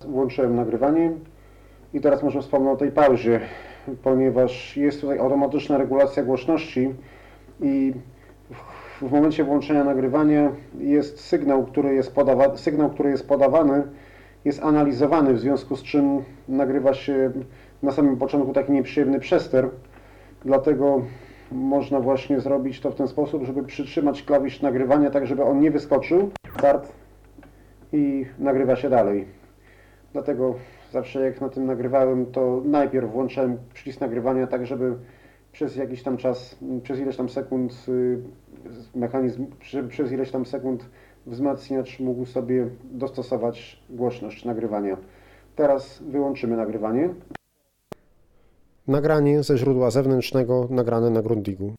Włączyłem 0.00 0.56
nagrywanie 0.56 1.12
i 1.94 2.00
teraz 2.00 2.22
może 2.22 2.42
wspomnę 2.42 2.70
o 2.70 2.76
tej 2.76 2.92
pauzie, 2.92 3.40
ponieważ 4.02 4.76
jest 4.76 5.00
tutaj 5.00 5.18
automatyczna 5.18 5.78
regulacja 5.78 6.22
głośności 6.22 6.94
i 7.60 7.92
w, 8.50 9.08
w 9.08 9.10
momencie 9.12 9.44
włączenia 9.44 9.84
nagrywania 9.84 10.52
jest 10.78 11.20
sygnał, 11.20 11.66
który 11.66 11.94
jest, 11.94 12.14
podawa, 12.14 12.56
sygnał, 12.56 12.90
który 12.90 13.10
jest 13.10 13.28
podawany, 13.28 13.82
jest 14.44 14.62
analizowany, 14.62 15.34
w 15.34 15.40
związku 15.40 15.76
z 15.76 15.82
czym 15.82 16.24
nagrywa 16.48 16.94
się 16.94 17.32
na 17.82 17.92
samym 17.92 18.16
początku 18.16 18.52
taki 18.52 18.72
nieprzyjemny 18.72 19.20
przester. 19.20 19.70
Dlatego 20.44 21.02
można 21.52 22.00
właśnie 22.00 22.40
zrobić 22.40 22.80
to 22.80 22.90
w 22.90 22.94
ten 22.94 23.08
sposób, 23.08 23.44
żeby 23.44 23.62
przytrzymać 23.62 24.22
klawisz 24.22 24.62
nagrywania 24.62 25.10
tak, 25.10 25.26
żeby 25.26 25.44
on 25.44 25.60
nie 25.60 25.70
wyskoczył. 25.70 26.30
Start 26.58 26.92
i 27.92 28.26
nagrywa 28.38 28.76
się 28.76 28.90
dalej. 28.90 29.26
Dlatego 30.12 30.54
zawsze 30.92 31.20
jak 31.20 31.40
na 31.40 31.48
tym 31.48 31.66
nagrywałem, 31.66 32.26
to 32.26 32.62
najpierw 32.64 33.10
włączałem 33.10 33.58
przycisk 33.74 34.00
nagrywania 34.00 34.46
tak, 34.46 34.66
żeby 34.66 34.94
przez 35.52 35.76
jakiś 35.76 36.02
tam 36.02 36.16
czas, 36.16 36.58
przez 36.82 37.00
ileś 37.00 37.16
tam 37.16 37.28
sekund 37.28 37.86
y, 37.88 38.18
mechanizm, 38.94 39.46
przez 39.88 40.12
ileś 40.12 40.30
tam 40.30 40.46
sekund 40.46 40.90
wzmacniacz 41.26 42.00
mógł 42.00 42.26
sobie 42.26 42.68
dostosować 42.84 43.82
głośność 43.90 44.44
nagrywania. 44.44 44.96
Teraz 45.56 46.02
wyłączymy 46.02 46.56
nagrywanie. 46.56 47.14
Nagranie 48.86 49.42
ze 49.42 49.58
źródła 49.58 49.90
zewnętrznego 49.90 50.68
nagrane 50.70 51.10
na 51.10 51.22
Grundigu. 51.22 51.74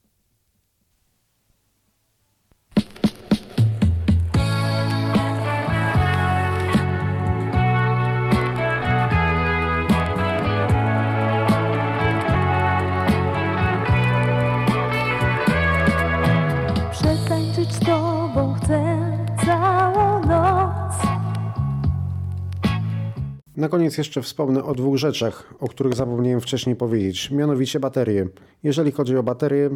Na 23.58 23.70
koniec 23.70 23.98
jeszcze 23.98 24.22
wspomnę 24.22 24.63
o 24.63 24.76
dwóch 24.76 24.98
rzeczach, 24.98 25.54
o 25.60 25.68
których 25.68 25.94
zapomniałem 25.94 26.41
wcześniej 26.41 26.76
powiedzieć. 26.76 27.32
Mianowicie 27.32 27.80
baterie. 27.80 28.28
Jeżeli 28.63 28.91
chodzi 28.91 29.18
o 29.18 29.24
baterię, 29.24 29.70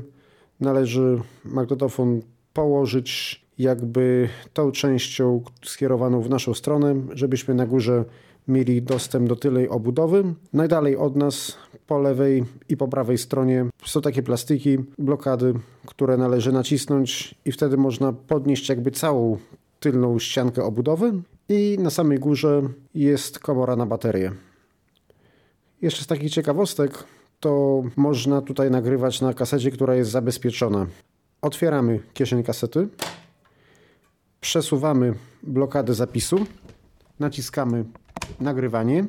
należy 0.60 1.22
magnetofon 1.46 2.22
położyć 2.54 3.42
jakby 3.58 4.30
tą 4.54 4.72
częścią 4.72 5.42
skierowaną 5.66 6.22
w 6.22 6.30
naszą 6.30 6.54
stronę, 6.54 6.96
żebyśmy 7.14 7.56
na 7.56 7.66
górze 7.66 8.06
mieli 8.48 8.82
dostęp 8.82 9.30
do 9.30 9.36
tylej 9.36 9.70
obudowy. 9.70 10.24
Najdalej 10.54 10.98
od 10.98 11.16
nas 11.16 11.58
po 11.88 12.00
lewej 12.00 12.44
i 12.70 12.78
po 12.78 12.88
prawej 12.88 13.18
stronie 13.18 13.66
są 13.86 14.02
takie 14.02 14.24
plastiki, 14.24 14.78
blokady, 14.98 15.54
które 15.86 16.18
należy 16.18 16.52
nacisnąć 16.52 17.36
i 17.46 17.52
wtedy 17.52 17.78
można 17.78 18.14
podnieść 18.14 18.70
jakby 18.70 18.92
całą 18.92 19.38
tylną 19.80 20.20
ściankę 20.20 20.64
obudowy 20.64 21.14
i 21.50 21.78
na 21.80 21.90
samej 21.90 22.20
górze 22.20 22.62
jest 22.94 23.40
komora 23.40 23.76
na 23.76 23.86
baterię. 23.86 24.32
Jeszcze 25.82 26.04
z 26.04 26.08
takich 26.08 26.32
ciekawostek 26.32 27.04
to 27.40 27.84
można 27.96 28.42
tutaj 28.42 28.72
nagrywać 28.72 29.22
na 29.22 29.34
kasecie, 29.34 29.72
która 29.72 29.96
jest 29.96 30.12
zabezpieczona. 30.12 30.88
Otwieramy 31.42 32.00
kieszeń 32.14 32.44
kasety, 32.44 32.88
przesuwamy 34.42 35.14
blokadę 35.44 35.94
zapisu, 35.94 36.46
naciskamy 37.20 37.86
nagrywanie, 38.40 39.06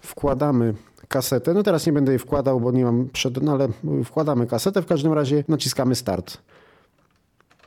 wkładamy 0.00 0.74
kasetę. 1.08 1.54
No 1.54 1.62
teraz 1.62 1.86
nie 1.86 1.92
będę 1.92 2.12
jej 2.12 2.18
wkładał, 2.18 2.60
bo 2.60 2.72
nie 2.72 2.84
mam 2.84 3.08
przed, 3.08 3.42
no 3.42 3.52
ale 3.52 3.68
wkładamy 4.04 4.46
kasetę. 4.46 4.82
W 4.82 4.86
każdym 4.86 5.12
razie 5.12 5.44
naciskamy 5.48 5.94
start. 5.94 6.38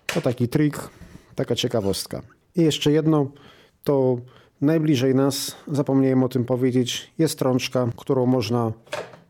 To 0.06 0.22
taki 0.22 0.48
trik, 0.48 0.90
taka 1.36 1.56
ciekawostka. 1.56 2.22
I 2.56 2.62
jeszcze 2.62 2.92
jedno, 2.92 3.32
to 3.84 4.18
najbliżej 4.62 5.16
nas, 5.16 5.56
zapomniałem 5.68 6.24
o 6.24 6.30
tym 6.30 6.46
powiedzieć, 6.46 7.14
jest 7.18 7.42
rączka, 7.42 7.90
którą 7.98 8.26
można 8.26 8.72